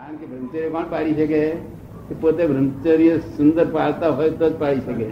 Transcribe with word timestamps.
કારણ 0.00 0.16
કે 0.16 0.26
બ્રહ્મચર્ય 0.26 0.68
કોણ 0.74 0.86
પાડી 0.90 1.14
શકે. 1.14 1.40
પોતે 2.20 2.42
બ્રહ્મચર્ય 2.50 3.16
સુંદર 3.38 3.66
પાળતા 3.74 4.10
હોય 4.18 4.30
તો 4.42 4.50
જ 4.50 4.54
પાડી 4.60 4.84
શકે. 4.86 5.08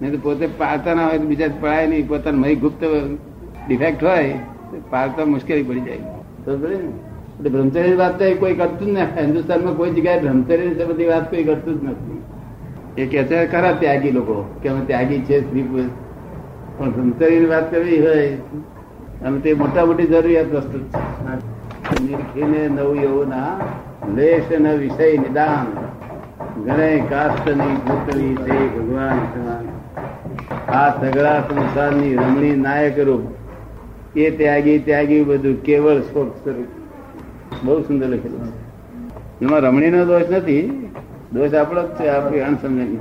નહીં 0.00 0.12
તો 0.12 0.18
પોતે 0.22 0.44
પાળતા 0.58 0.94
ના 0.94 1.06
હોય 1.06 1.18
તો 1.18 1.28
બીજા 1.30 1.48
પડાય 1.60 1.86
નહીં. 1.86 2.08
પોતાનું 2.08 2.40
મય 2.40 2.54
ગુપ્ત 2.64 2.82
ડિફેક્ટ 3.68 4.04
હોય 4.04 4.34
તો 4.72 4.82
પાળતા 4.90 5.28
મુશ્કેલી 5.34 5.66
પડી 5.70 5.80
જાય. 5.80 6.02
એટલે 6.48 7.50
બ્રહ્મચર્ય 7.50 7.96
વાત 8.02 8.18
તો 8.18 8.28
કોઈ 8.42 8.58
કરતું 8.60 8.88
જ 8.88 8.98
નથી 8.98 9.24
હિન્દુસ્તાનમાં 9.24 9.76
કોઈ 9.80 9.96
જગ્યાએ 9.96 10.20
બ્રહ્મચર્ય 10.26 10.86
બધી 10.92 11.08
વાત 11.12 11.24
કોઈ 11.32 11.44
કરતું 11.48 11.80
જ 11.80 11.90
નથી. 11.90 12.20
એ 12.98 13.06
કે 13.06 13.24
છે 13.32 13.42
ખરા 13.46 13.74
ત્યાગી 13.80 14.14
લોકો, 14.18 14.36
કે 14.62 14.68
અમે 14.68 14.82
ત્યાગી 14.92 15.20
છે 15.26 15.36
સ્ત્રી 15.40 15.66
પુરુષ. 15.72 15.90
પણ 16.78 16.90
બ્રહ્મચર્યની 16.94 17.50
વાત 17.56 17.66
કરવી 17.72 18.00
હોય 18.06 18.26
અને 19.26 19.38
તે 19.44 19.58
મોટા 19.60 19.84
મોટી 19.90 20.08
જરૂરિયાત 20.14 20.50
વસ્તુ 20.54 20.78
છે. 20.78 20.98
નવું 22.68 22.96
એવું 23.02 23.28
ના 23.28 23.52
લેશ 24.06 24.52
ન 24.52 24.76
વિષય 24.76 25.16
નિદાન. 25.16 25.66
ગણે 26.64 27.02
કાસ્ત 27.10 27.48
નહીં 27.48 27.76
ભૂતવી 27.76 28.34
તે 28.34 28.78
ભગવાન 28.78 29.18
આ 30.68 31.00
સગળા 31.00 31.40
સંસારની 31.40 32.14
રમણી 32.14 32.56
નાયક 32.56 32.98
રૂપ. 32.98 33.22
એ 34.18 34.30
ત્યાગી 34.30 34.78
ત્યાગી 34.78 35.24
બધું 35.24 35.62
કેવળ 35.62 36.00
શોક 36.00 36.36
સ્વરૂપ. 36.36 36.66
બહુ 37.64 37.82
સુંદર 37.82 38.06
લખેલું 38.06 38.52
એમાં 39.42 39.60
રમણીનો 39.60 40.04
દોષ 40.04 40.22
નથી. 40.30 40.92
દોષ 41.32 41.54
આપણો 41.54 41.82
જ 41.82 41.86
છે, 41.86 42.08
આપણી 42.08 42.40
અણસમજણી 42.40 42.96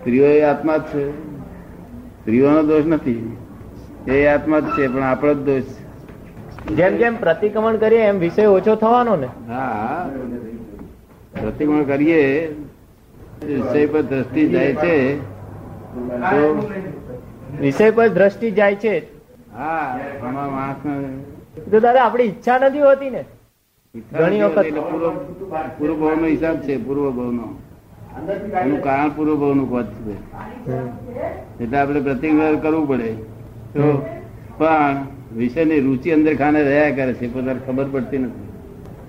સ્ત્રીઓ 0.00 0.26
એ 0.26 0.42
આત્મા 0.42 0.76
જ 0.76 0.82
છે. 0.82 1.10
સ્ત્રીઓનો 2.20 2.62
દોષ 2.62 2.84
નથી. 2.86 3.36
એ 4.08 4.26
આત્મા 4.26 4.60
જ 4.60 4.64
છે, 4.64 4.88
પણ 4.88 5.02
આપણો 5.02 5.34
જ 5.34 5.36
દોષ 5.36 5.62
છે. 5.62 5.89
જેમ 6.76 6.96
જેમ 6.96 7.16
પ્રતિક્રમણ 7.16 7.76
કરીએ 7.76 7.98
એમ 7.98 8.18
વિષય 8.18 8.46
ઓછો 8.46 8.74
થવાનો 8.76 9.16
ને. 9.16 9.28
હા 9.48 10.10
પ્રતિક્રમણ 11.40 11.82
કરીએ 11.82 12.20
વિષય 13.46 13.86
પર 13.86 14.02
દ્રષ્ટિ 14.02 14.48
જાય 14.48 14.74
છે 14.74 14.94
તો 16.30 16.40
વિષય 17.60 17.90
પર 17.90 18.08
દ્રષ્ટિ 18.08 18.50
જાય 18.50 18.74
છે. 18.74 18.94
હા 19.54 19.98
આમાં 20.22 20.52
માણસને 20.52 21.08
તો 21.70 21.80
દાદા 21.80 22.04
આપણી 22.04 22.24
ઈચ્છા 22.24 22.58
નથી 22.58 22.80
હોતી 22.80 23.10
ને. 23.10 23.24
ઘણી 24.12 24.42
વખત- 24.42 24.80
પૂર્વ 25.78 25.94
ભાવ 25.94 26.20
નો 26.20 26.26
હિસાબ 26.26 26.56
છે 26.56 26.76
પૂર્વ 26.76 27.10
ભાવનો 27.10 27.46
એનું 28.60 28.82
કારણ 28.82 29.10
પૂર્વ 29.10 29.34
ભાવનું 29.36 29.70
પદ 29.72 29.86
છે. 29.86 30.16
એટલે 31.64 31.78
આપણે 31.78 32.00
પ્રતિક્રમણ 32.00 32.58
કરવું 32.58 32.88
પડે. 32.88 33.12
તો 33.74 34.06
પણ 34.58 34.96
વિષયની 35.38 35.80
રુચિ 35.86 36.08
અંદર 36.16 36.34
ખાને 36.40 36.60
રહ્યા 36.62 36.96
કરે 36.96 37.12
છે 37.18 37.26
પોતાને 37.34 37.60
ખબર 37.66 37.86
પડતી 37.92 38.18
નથી. 38.18 38.48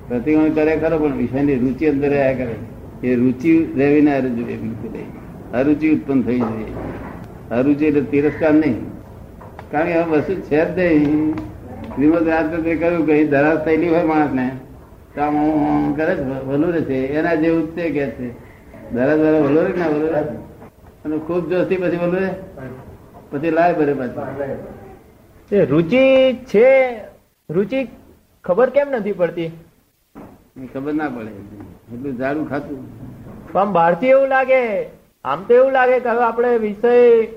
પ્રતિક્રમણ 0.07 0.53
કરે 0.57 0.73
ખરો 0.81 0.97
પણ 1.01 1.15
વિષયની 1.21 1.59
રુચિ 1.63 1.85
અંદર 1.91 2.09
રહ્યા 2.13 2.37
કરે 2.39 2.55
એ 3.03 3.15
રુચિ 3.15 3.51
રહેવી 3.79 4.03
ના 4.07 4.19
જોઈએ 4.21 4.57
બિલકુલ 4.63 4.95
અરુચિ 5.59 5.87
ઉત્પન્ન 5.95 6.19
થઈ 6.27 6.39
જોઈએ 6.39 6.73
અરુચિ 7.57 7.83
એટલે 7.85 8.01
તિરસ્કાર 8.11 8.53
નહીં. 8.53 8.77
કારણ 9.71 9.87
કે 9.87 9.93
હવે 10.01 10.19
વસ્તુ 10.19 10.33
છે 10.49 10.59
જ 10.75 10.79
નહીં. 10.79 11.33
શ્રીમદ 11.93 12.27
રાજપત્રે 12.27 12.73
કહ્યું 12.81 13.05
કે 13.05 13.11
અહીં 13.13 13.29
થયેલી 13.65 13.89
હોય 13.93 14.05
માણસને 14.11 14.45
તો 15.13 15.21
આમ 15.21 15.35
હું 15.35 15.95
કરે 15.97 16.13
છે 16.15 16.23
ભલું 16.47 16.71
રહેશે 16.75 16.97
એના 17.17 17.35
જેવું 17.41 17.65
તે 17.75 17.83
કે 17.95 18.05
છે. 18.17 18.27
દરાર 18.93 19.17
દ્વારા 19.17 19.41
ભલો 19.47 19.61
રહે 19.65 19.73
ના 19.79 19.89
ભલો 19.93 20.07
રહે 20.13 20.21
અને 21.05 21.15
ખૂબ 21.27 21.43
જોશથી 21.49 21.81
પછી 21.81 22.01
ભલું 22.03 22.19
રહે 22.23 22.31
પછી 23.31 23.51
લાય 23.57 23.73
ભરે 23.73 23.93
પાછું. 23.99 24.25
રુચિ 25.51 26.33
છે? 26.33 26.97
રુચિ 27.49 27.87
ખબર 28.43 28.69
કેમ 28.69 28.87
નથી 28.91 29.11
પડતી? 29.11 29.51
ખબર 30.73 30.93
ના 30.93 31.09
પડે. 31.09 31.31
એટલું 31.93 32.17
ઝાડું 32.17 32.49
ખાતું. 32.49 32.79
પણ 33.51 33.71
બહારથી 33.71 34.07
એવું 34.07 34.27
લાગે 34.27 34.85
આમ 35.25 35.43
તો 35.43 35.53
એવું 35.53 35.71
લાગે 35.71 35.99
કે 35.99 36.09
હવે 36.09 36.23
આપણે 36.23 36.57
વિષય 36.57 37.27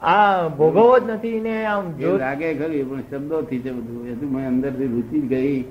આ 0.00 0.48
ભોગવો 0.48 0.98
જ 0.98 1.10
નથી 1.10 1.40
ને 1.40 1.64
આમ 1.64 1.92
જો 1.92 2.16
લાગે 2.16 2.54
ખરી 2.54 2.82
પણ 2.82 3.00
શબ્દોથી 3.10 3.58
છે 3.58 3.70
બધું. 3.70 4.08
એ 4.08 4.14
તો 4.14 4.26
અંદરથી 4.46 4.86
રુચિ 4.86 5.20
ગઈ. 5.20 5.64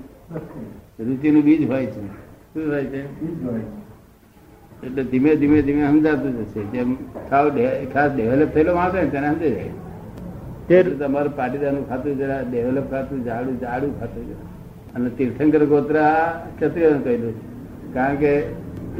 રુચિ 1.00 1.32
નું 1.32 1.44
બીજ 1.44 1.70
હોય 1.70 1.86
છે. 1.86 2.02
શું 2.54 2.72
હોય 2.72 2.86
છે? 2.86 3.02
એટલે 4.86 5.04
ધીમે 5.04 5.36
ધીમે 5.36 5.62
ધીમે 5.62 5.88
સમજાતું 5.88 6.46
જશે. 6.46 6.62
જેમ 6.64 6.96
ખાવ 7.30 7.50
ખાસ 7.94 8.12
ડેવલપ 8.12 8.54
થયેલો 8.54 8.76
માણસ 8.76 8.94
હોય 8.94 9.06
તેને 9.06 9.28
સમજે 9.30 9.50
જાય. 9.50 9.72
તમારું 10.80 11.36
પાટીદારનું 11.36 11.90
ખાતું 11.90 12.18
જરા 12.18 12.42
ડેવલપ 12.52 12.92
ખાતું, 12.92 13.24
જાડું 13.24 13.60
જાડું 13.60 14.00
ખાતું 14.00 14.28
જરા 14.28 14.38
અને 14.96 15.10
તીર્થંકર 15.10 15.66
ગોત્રા 15.66 16.46
ક્ષત્રિયોનું 16.60 17.04
કહેલું 17.04 17.34
છે. 17.34 17.94
કારણ 17.94 18.16
કે 18.16 18.42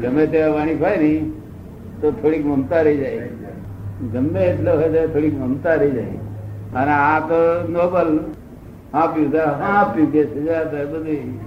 ગમે 0.02 0.26
તેવા 0.26 0.54
વાણી 0.54 0.74
હોય 0.74 0.96
ને, 0.96 1.30
તો 2.00 2.10
થોડીક 2.10 2.46
મમતા 2.46 2.80
રહી 2.80 2.96
જાય. 2.96 3.28
ગમે 4.12 4.40
એટલો 4.40 4.72
હોય 4.72 5.06
થોડીક 5.06 5.40
મમતા 5.40 5.74
રહી 5.74 5.90
જાય. 5.90 6.04
અને 6.74 6.90
આ 6.90 7.20
તો 7.20 7.68
નોબલ. 7.68 8.18
હા 8.92 9.06
પીવું 9.06 9.40
હા 9.40 9.92
પીવું 9.94 10.12
કે 10.12 10.24
છે 10.24 10.40
જા 10.40 10.64
તો 10.64 10.76
બધું. 10.76 11.40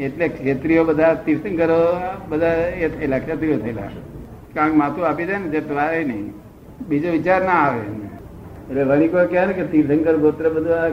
એટલે 0.00 0.28
ક્ષેત્રીઓ 0.28 0.84
બધા 0.84 1.14
તીર્થંકરો, 1.14 2.00
બધા 2.28 2.52
એ 2.52 2.88
થયેલા, 2.88 3.18
ક્ષત્રિયો 3.18 3.58
થયેલા. 3.58 3.82
કારણ 4.54 4.74
માથું 4.74 5.06
આપી 5.06 5.24
દે 5.24 5.38
ને 5.38 5.48
જે 5.48 5.74
વારે 5.74 6.04
નહીં. 6.04 6.32
બીજો 6.88 7.10
વિચાર 7.10 7.42
ના 7.42 7.52
આવે 7.52 7.80
એટલે 8.70 8.84
વણિકો 8.84 9.26
કહે 9.26 9.46
ને 9.46 9.52
કે 9.52 9.64
તીર્થંકર 9.64 10.16
ગોત્ર 10.16 10.48
બધું 10.48 10.74
આ 10.74 10.88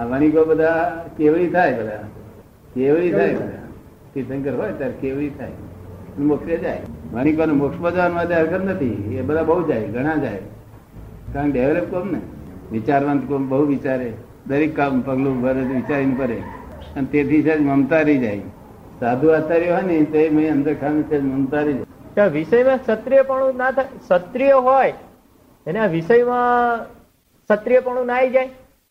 આ 0.00 0.04
વણિકો 0.04 0.44
બધા 0.44 1.04
કેવડી 1.18 1.48
થાય 1.48 1.80
બધા 1.80 1.96
કેવડી 2.74 3.10
થાય 3.10 3.34
બધા 3.34 3.62
તીર્થંકર 4.14 4.54
હોય 4.54 4.72
ત્યારે 4.72 4.92
કેવડી 4.92 5.30
થાય. 5.30 5.52
મોક્ષે 6.18 6.56
જાય. 6.56 6.80
વણિકો 7.12 7.46
મોક્ષમાં 7.46 7.94
જવાનું 7.94 8.18
હરકત 8.18 8.64
નથી. 8.64 9.16
એ 9.18 9.22
બધા 9.22 9.42
બહુ 9.42 9.62
જાય, 9.68 9.86
ઘણા 9.86 10.16
જાય. 10.16 10.38
કારણ 11.32 11.50
ડેવલપ 11.50 11.84
કોમ 11.84 12.08
ને? 12.12 12.20
વિચારવંત 12.72 13.28
કોમ 13.28 13.48
બહુ 13.48 13.66
વિચારે. 13.66 14.12
દરેક 14.46 14.76
કામ 14.76 15.00
પગલું 15.00 15.42
ભરે, 15.42 15.60
વિચારીને 15.60 16.14
કરે 16.14 16.36
અને 16.96 17.06
તેથી 17.12 17.42
છે 17.42 17.58
મમતા 17.58 18.00
રહી 18.00 18.18
જાય. 18.18 18.40
સાધુ 19.00 19.28
આચાર્ય 19.28 19.70
હોય 19.70 19.82
ને, 19.82 20.02
તે 20.02 20.30
મેં 20.30 20.52
અંદર 20.52 20.74
ખાને 20.74 21.18
મમતા 21.18 21.60
રહી 21.60 21.72
જાય. 21.72 22.28
વિષયમાં 22.28 22.78
ક્ષત્રિય 22.78 23.22
પણ 23.22 23.54
ના 23.54 23.70
થાય. 23.70 23.84
ક્ષત્રિય 23.84 24.52
હોય 24.52 24.92
એને 25.66 25.78
આ 25.78 25.86
વિષયમાં 25.86 26.84
ક્ષત્રિયપણું 27.48 28.06
ના 28.06 28.14
આવી 28.14 28.30
જાય? 28.30 28.50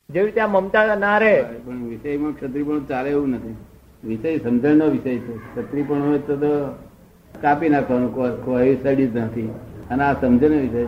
જેવી 0.09 0.25
રીતે 0.25 0.41
આ 0.41 0.47
મમતા 0.47 0.95
ના 0.95 1.17
રહે. 1.17 1.41
પણ 1.41 1.83
વિષયમાં 1.83 2.31
ક્ષત્રિયપણું 2.31 2.87
ચાલે 2.87 3.09
એવું 3.09 3.29
નથી. 3.29 3.55
વિષય 4.03 4.37
સમજણનો 4.37 4.85
વિષય 4.85 5.17
છે. 5.17 5.37
ક્ષત્રિયપણું 5.37 6.09
હોય 6.09 6.19
તો 6.19 6.35
કાપી 7.41 7.69
નાખવાનું 7.69 8.15
કોઈ- 8.45 8.75
સ્ટડી 8.75 9.07
જ 9.07 9.17
નથી. 9.17 9.49
અને 9.89 10.03
આ 10.03 10.13
સમજણનો 10.13 10.59
વિષય 10.59 10.87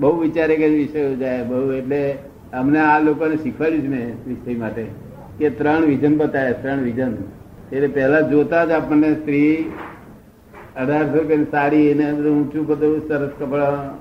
બહુ 0.00 0.20
વિચારે 0.20 0.56
કે 0.56 0.68
વિષયો 0.68 1.14
જાય, 1.14 1.42
બહુ 1.42 1.72
એટલે 1.72 2.18
અમને 2.52 2.80
આ 2.80 2.98
લોકોને 2.98 3.36
શીખવાડ્યું 3.36 3.82
છે 3.82 3.88
ને 3.88 4.12
વિષય 4.26 4.54
માટે 4.54 4.86
કે 5.38 5.50
ત્રણ 5.50 5.80
વિઝન 5.80 6.16
બતાવે, 6.16 6.52
ત્રણ 6.52 6.78
વિઝન 6.78 7.16
એટલે 7.72 7.86
પહેલા 7.86 8.20
જોતા 8.20 8.64
જ 8.64 8.70
આપણને 8.70 9.14
સ્ત્રી 9.14 9.72
અઢારસો 10.76 11.18
રૂપિયાની 11.18 11.44
સાડી 11.44 11.88
એને 11.88 12.12
ઊંચું 12.12 12.66
બધું 12.66 13.08
સરસ 13.08 13.30
કપડા 13.40 13.94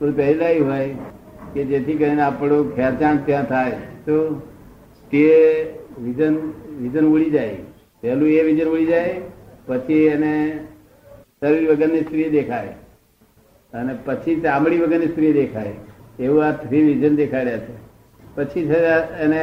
બધું 0.00 0.16
પહેરાયું 0.16 0.70
હોય 0.70 0.94
કે 1.54 1.64
જેથી 1.64 1.94
કરીને 1.94 2.22
આપણું 2.22 2.76
ખેંચાણ 2.76 3.16
ત્યાં 3.26 3.44
થાય, 3.44 3.72
તો 4.06 4.14
તે 5.10 5.26
વિઝન 6.02 6.34
વિઝન 6.80 7.06
ઉડી 7.06 7.30
જાય. 7.30 7.56
પહેલું 8.02 8.28
એ 8.28 8.42
વિઝન 8.42 8.68
ઉડી 8.68 8.86
જાય, 8.86 9.20
પછી 9.66 10.06
એને 10.06 10.34
શરીર 11.40 11.70
વગરની 11.70 12.00
સ્ત્રી 12.00 12.30
દેખાય. 12.30 12.68
અને 13.72 13.92
પછી 14.04 14.40
ચામડી 14.40 14.78
વગરની 14.78 15.06
સ્ત્રી 15.06 15.32
દેખાય. 15.32 15.72
એવું 16.18 16.44
આ 16.44 16.50
થ્રી 16.52 16.82
વિઝન 16.82 17.16
દેખાડ્યા 17.16 17.58
છે. 17.58 17.74
પછી 18.34 18.66
છે 18.66 18.78
એને 19.22 19.40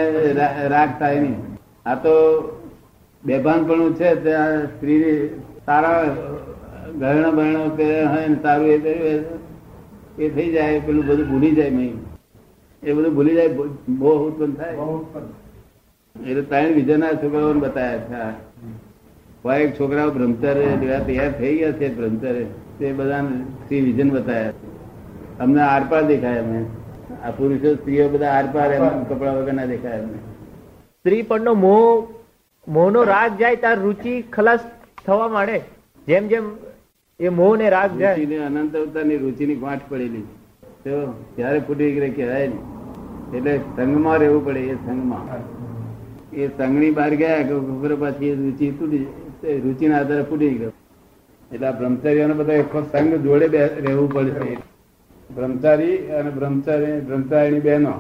રાગ 0.68 0.90
થાય 1.00 1.20
નહીં. 1.20 1.40
આ 1.86 1.96
તો 1.96 2.14
બેભાનપણું 3.24 3.96
છે 3.96 4.16
ત્યાં 4.24 4.66
સ્ત્રી 4.66 5.30
સારા 5.66 6.16
ગહણા 7.00 7.32
બહેણો 7.32 7.70
પહેર્યા 7.78 8.12
હોય 8.12 8.36
સારું 8.42 8.68
એ 8.68 8.78
પહેર્યું 8.78 9.24
એ 10.18 10.30
થઈ 10.30 10.52
જાય 10.52 10.80
પેલું 10.80 11.06
બધું 11.06 11.28
ભૂલી 11.30 11.52
જાય 11.52 11.70
મેં 11.70 11.92
એ 12.84 12.94
બધું 12.94 13.14
ભૂલી 13.16 13.36
જાય 13.36 13.48
બહુ 13.48 14.12
ઉત્પન્ન 14.28 14.54
થાય. 14.54 14.76
એટલે 16.16 16.42
ત્રણ 16.42 16.74
વિજયના 16.74 17.14
છોકરાઓને 17.14 17.60
બતાવ્યા 17.60 18.32
છે 18.32 18.46
હોય 19.44 19.60
એક 19.60 19.80
છોકરાઓ 19.80 20.10
બ્રહ્મચર્ય 20.12 20.76
લેવા 20.82 21.00
તૈયાર 21.00 21.32
થઈ 21.32 21.54
ગયા 21.58 21.72
છે 21.72 21.88
બ્રહ્મચર્ય 21.96 22.46
તે 22.80 22.92
બધા 22.94 23.22
શ્રી 23.68 23.82
વિજન 23.82 24.10
બતાવ્યા 24.10 24.52
છે. 24.52 24.68
અમને 25.40 25.62
આરપાર 25.62 26.04
દેખાય 26.06 26.40
અમે. 26.40 26.60
આ 27.26 27.32
પુરુષો 27.32 27.74
સ્ત્રીઓ 27.76 28.10
બધા 28.10 28.32
આરપાર 28.32 28.70
એમ 28.74 29.04
કપડા 29.04 29.34
વગર 29.34 29.54
ના 29.54 29.66
દેખાય 29.66 30.00
અમને. 30.00 30.20
સ્ત્રી 31.00 31.22
પરનો 31.22 31.54
મોહ 31.54 32.08
મોહનો 32.68 33.04
રાગ 33.04 33.38
જાય 33.40 33.56
તાર 33.56 33.76
રુચિ 33.80 34.14
ખલાસ 34.34 34.60
થવા 35.06 35.28
માંડે. 35.28 35.58
જેમ 36.08 36.28
જેમ 36.28 36.46
એ 37.20 37.30
મોહ 37.30 37.58
ને 37.58 37.70
રાગ 37.70 37.98
જાય. 37.98 38.26
અનંત 38.38 38.76
અવતારની 38.76 39.18
રુચિની 39.18 39.56
ગાંઠ 39.56 39.82
પડેલી. 39.90 40.22
તો 40.84 41.14
ત્યારે 41.36 41.60
ફૂટી 41.60 41.92
ગઈ 41.92 42.10
કહેવાય 42.10 42.48
ને. 42.48 43.38
એટલે 43.38 43.58
સંઘમાં 43.58 44.18
રહેવું 44.18 44.46
પડે 44.46 44.60
એ 44.60 44.76
સંઘમાં. 44.76 45.24
એ 46.34 46.48
સંઘની 46.48 46.92
બહાર 46.92 47.16
ગયા 47.16 47.38
કે 47.38 47.56
ખબર 47.70 47.96
પાછી 47.96 48.34
રુચિ 48.36 48.72
તૂટી 48.72 48.98
રુચિના 49.44 50.00
આધારે 50.00 50.24
ફૂટી 50.24 50.50
ગયો. 50.50 50.72
એટલે 51.52 51.68
આ 51.68 51.72
બ્રહ્મચારીઓને 51.72 52.34
બધા 52.34 52.54
એક 52.54 52.76
સંઘ 52.92 53.14
જોડે 53.16 53.48
રહેવું 53.58 54.14
પડશે. 54.14 54.58
બ્રહ્મચારી 55.36 55.98
અને 55.98 56.30
બ્રહ્મચારી, 56.30 57.00
બ્રહ્મચારીની 57.02 57.60
બહેનો. 57.60 57.94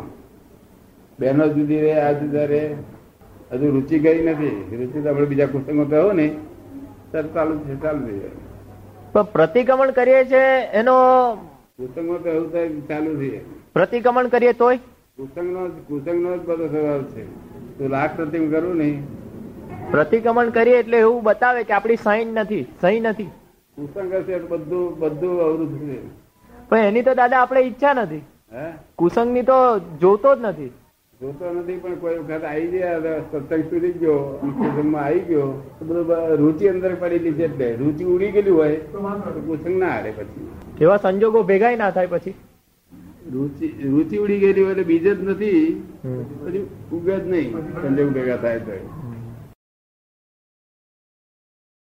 બહેનો 1.19 1.47
જુદી 1.47 1.81
રહે, 1.81 1.93
આ 1.99 2.11
જુદા 2.11 2.45
રહે. 2.45 2.75
હજુ 3.51 3.71
રુચિ 3.71 3.99
ગઈ 3.99 4.19
નથી. 4.23 4.77
રુચિ 4.77 5.01
તો 5.01 5.09
આપણે 5.09 5.25
બીજા 5.25 5.45
કુસંગો 5.45 5.85
કહો 5.85 6.11
ને. 6.11 6.27
સર 7.11 7.25
ચાલુ 7.33 7.57
છે, 7.59 7.81
ચાલુ 7.81 8.05
થઈ 8.05 8.19
જાય 8.19 8.29
પણ 9.17 9.23
પ્રતિક્રમણ 9.23 9.91
કરીએ 9.91 10.23
છે 10.25 10.41
એનો 10.71 10.95
કુસંગો 11.77 12.17
તો 12.17 12.29
એવું 12.29 12.51
થાય 12.51 12.69
ચાલુ 12.69 13.15
છે. 13.15 13.37
પ્રતિક્રમણ 13.73 14.27
કરીએ 14.27 14.53
તોય? 14.53 14.77
કુસંગનો 15.17 15.67
કુસંગનો 15.67 16.37
જ 16.37 16.41
બધો 16.41 16.67
સ્વભાવ 16.67 17.03
છે. 17.03 17.23
તું 17.77 17.89
લાખ 17.89 18.15
પ્રતિમ 18.15 18.51
કરું 18.51 18.77
નહીં. 18.77 19.07
પ્રતિક્રમણ 19.91 20.49
કરીએ 20.49 20.79
એટલે 20.79 20.97
એવું 20.97 21.23
બતાવે 21.23 21.63
કે 21.63 21.73
આપણી 21.73 21.95
સાઈન 21.95 22.27
નથી 22.27 22.65
સહી 22.81 22.99
નથી. 22.99 23.23
કુસંગ 23.23 24.13
હશે 24.13 24.39
બધું 24.39 24.99
બધું 24.99 25.41
અવરુદ્ધ 25.41 25.77
છે 25.77 25.97
પણ 26.69 26.77
એની 26.77 27.01
તો 27.01 27.13
દાદા 27.13 27.41
આપણે 27.41 27.61
ઈચ્છા 27.61 27.93
નથી. 27.93 28.21
હે? 28.53 28.71
કુસંગની 28.95 29.41
તો 29.41 29.79
જોતો 29.79 30.35
જ 30.35 30.39
નથી. 30.41 30.71
જોતો 31.21 31.45
નથી 31.53 31.77
પણ 31.83 31.95
કોઈ 32.01 32.17
વખત 32.17 32.43
આવી 32.47 32.67
ગયા 32.73 33.13
સત્સંગ 33.21 33.63
સુધી 33.69 33.93
ગયો 34.01 34.17
કુસંગમાં 34.57 35.05
આવી 35.05 35.23
ગયો. 35.29 35.47
તો 35.77 35.85
બધું 35.85 36.35
રૂચિ 36.41 36.69
અંદર 36.71 36.91
પડેલી 37.03 37.33
છે 37.37 37.45
એટલે 37.47 37.69
રુચિ 37.79 38.03
ઉડી 38.15 38.29
ગયેલી 38.35 38.55
હોય 38.57 38.75
તો 38.91 38.97
કુસંગ 39.47 39.77
ના 39.83 39.93
હારે 39.93 40.11
પછી. 40.17 40.45
એવા 40.83 40.99
સંજોગો 41.05 41.41
ભેગા 41.49 41.71
ના 41.81 41.89
થાય 41.95 42.11
પછી? 42.13 42.35
રુચિ 43.33 43.67
રૂચિ 43.85 44.19
ઉડી 44.25 44.39
ગયેલી 44.43 44.63
હોય 44.67 44.75
એટલે 44.75 44.85
બીજ 44.91 45.07
જ 45.07 45.17
નથી 45.31 45.63
પછી 46.43 46.63
ઉગે 46.91 47.15
જ 47.15 47.25
નહીં 47.31 47.49
સંજોગ 47.81 48.09
ભેગા 48.19 48.37
થાય 48.45 48.59
તો. 48.67 48.75